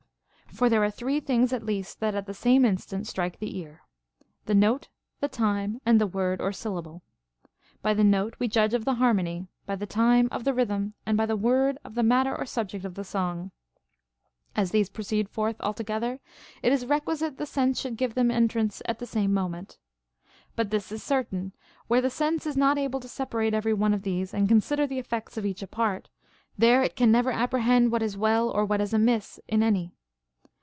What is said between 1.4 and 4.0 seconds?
at least that at the same instant strike the ear,—